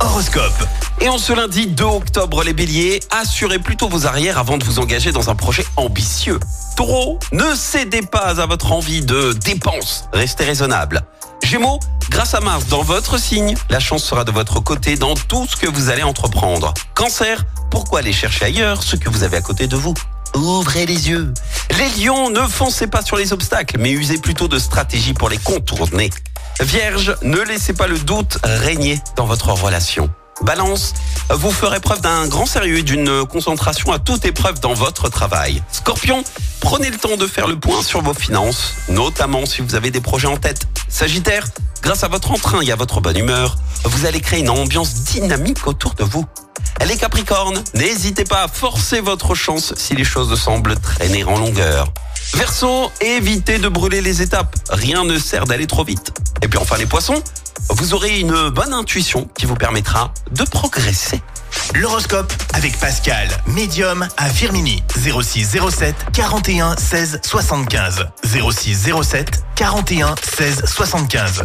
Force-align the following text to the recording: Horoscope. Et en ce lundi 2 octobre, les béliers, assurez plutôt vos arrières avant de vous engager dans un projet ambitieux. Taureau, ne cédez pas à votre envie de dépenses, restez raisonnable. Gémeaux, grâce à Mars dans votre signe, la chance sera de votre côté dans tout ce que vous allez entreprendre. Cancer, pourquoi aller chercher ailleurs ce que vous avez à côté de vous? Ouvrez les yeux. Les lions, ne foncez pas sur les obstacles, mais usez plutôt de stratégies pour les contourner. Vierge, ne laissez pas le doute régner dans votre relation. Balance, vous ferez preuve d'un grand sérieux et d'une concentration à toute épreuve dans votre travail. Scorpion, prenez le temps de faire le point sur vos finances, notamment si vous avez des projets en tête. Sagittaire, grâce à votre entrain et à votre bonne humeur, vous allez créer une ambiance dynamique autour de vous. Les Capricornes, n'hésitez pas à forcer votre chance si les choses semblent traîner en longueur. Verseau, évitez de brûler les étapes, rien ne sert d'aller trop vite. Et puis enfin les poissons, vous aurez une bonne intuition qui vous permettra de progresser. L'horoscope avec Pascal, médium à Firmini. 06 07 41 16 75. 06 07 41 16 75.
Horoscope. 0.00 0.52
Et 1.00 1.08
en 1.08 1.16
ce 1.16 1.32
lundi 1.32 1.66
2 1.66 1.84
octobre, 1.84 2.42
les 2.44 2.52
béliers, 2.52 3.00
assurez 3.10 3.58
plutôt 3.58 3.88
vos 3.88 4.06
arrières 4.06 4.38
avant 4.38 4.58
de 4.58 4.64
vous 4.64 4.78
engager 4.78 5.12
dans 5.12 5.30
un 5.30 5.34
projet 5.34 5.64
ambitieux. 5.76 6.38
Taureau, 6.76 7.18
ne 7.32 7.54
cédez 7.54 8.02
pas 8.02 8.40
à 8.40 8.46
votre 8.46 8.72
envie 8.72 9.00
de 9.00 9.32
dépenses, 9.32 10.08
restez 10.12 10.44
raisonnable. 10.44 11.02
Gémeaux, 11.42 11.80
grâce 12.10 12.34
à 12.34 12.40
Mars 12.40 12.66
dans 12.66 12.82
votre 12.82 13.18
signe, 13.18 13.54
la 13.70 13.80
chance 13.80 14.04
sera 14.04 14.24
de 14.24 14.32
votre 14.32 14.60
côté 14.60 14.96
dans 14.96 15.14
tout 15.14 15.46
ce 15.48 15.56
que 15.56 15.66
vous 15.66 15.88
allez 15.88 16.02
entreprendre. 16.02 16.74
Cancer, 16.94 17.44
pourquoi 17.70 18.00
aller 18.00 18.12
chercher 18.12 18.46
ailleurs 18.46 18.82
ce 18.82 18.96
que 18.96 19.08
vous 19.08 19.22
avez 19.22 19.38
à 19.38 19.42
côté 19.42 19.66
de 19.66 19.76
vous? 19.76 19.94
Ouvrez 20.34 20.84
les 20.84 21.08
yeux. 21.08 21.32
Les 21.78 22.04
lions, 22.04 22.30
ne 22.30 22.40
foncez 22.40 22.86
pas 22.86 23.02
sur 23.02 23.16
les 23.16 23.32
obstacles, 23.32 23.78
mais 23.78 23.90
usez 23.90 24.18
plutôt 24.18 24.46
de 24.46 24.58
stratégies 24.58 25.12
pour 25.12 25.28
les 25.28 25.38
contourner. 25.38 26.10
Vierge, 26.60 27.16
ne 27.22 27.40
laissez 27.40 27.72
pas 27.72 27.88
le 27.88 27.98
doute 27.98 28.38
régner 28.44 29.00
dans 29.16 29.26
votre 29.26 29.48
relation. 29.50 30.08
Balance, 30.42 30.94
vous 31.30 31.50
ferez 31.50 31.80
preuve 31.80 32.00
d'un 32.00 32.28
grand 32.28 32.46
sérieux 32.46 32.78
et 32.78 32.82
d'une 32.82 33.24
concentration 33.26 33.92
à 33.92 33.98
toute 33.98 34.24
épreuve 34.24 34.60
dans 34.60 34.74
votre 34.74 35.08
travail. 35.08 35.62
Scorpion, 35.72 36.22
prenez 36.60 36.90
le 36.90 36.96
temps 36.96 37.16
de 37.16 37.26
faire 37.26 37.48
le 37.48 37.58
point 37.58 37.82
sur 37.82 38.02
vos 38.02 38.14
finances, 38.14 38.74
notamment 38.88 39.44
si 39.46 39.62
vous 39.62 39.74
avez 39.74 39.90
des 39.90 40.00
projets 40.00 40.28
en 40.28 40.36
tête. 40.36 40.66
Sagittaire, 40.88 41.46
grâce 41.82 42.04
à 42.04 42.08
votre 42.08 42.30
entrain 42.30 42.60
et 42.60 42.70
à 42.70 42.76
votre 42.76 43.00
bonne 43.00 43.18
humeur, 43.18 43.56
vous 43.84 44.06
allez 44.06 44.20
créer 44.20 44.40
une 44.40 44.50
ambiance 44.50 44.94
dynamique 44.94 45.66
autour 45.66 45.94
de 45.94 46.04
vous. 46.04 46.24
Les 46.86 46.96
Capricornes, 46.96 47.62
n'hésitez 47.74 48.24
pas 48.24 48.42
à 48.42 48.48
forcer 48.48 49.00
votre 49.00 49.34
chance 49.34 49.72
si 49.76 49.94
les 49.94 50.04
choses 50.04 50.38
semblent 50.38 50.76
traîner 50.76 51.24
en 51.24 51.38
longueur. 51.38 51.92
Verseau, 52.34 52.90
évitez 53.00 53.58
de 53.58 53.68
brûler 53.68 54.00
les 54.00 54.22
étapes, 54.22 54.54
rien 54.70 55.04
ne 55.04 55.18
sert 55.18 55.44
d'aller 55.44 55.66
trop 55.66 55.84
vite. 55.84 56.12
Et 56.42 56.48
puis 56.48 56.58
enfin 56.58 56.76
les 56.76 56.86
poissons, 56.86 57.22
vous 57.70 57.94
aurez 57.94 58.20
une 58.20 58.50
bonne 58.50 58.74
intuition 58.74 59.28
qui 59.36 59.46
vous 59.46 59.54
permettra 59.54 60.12
de 60.32 60.44
progresser. 60.44 61.22
L'horoscope 61.74 62.32
avec 62.52 62.78
Pascal, 62.78 63.28
médium 63.46 64.06
à 64.16 64.28
Firmini. 64.28 64.82
06 64.96 65.56
07 65.70 65.94
41 66.12 66.76
16 66.76 67.20
75. 67.24 68.06
06 68.24 68.90
07 69.02 69.44
41 69.54 70.14
16 70.36 70.64
75. 70.66 71.44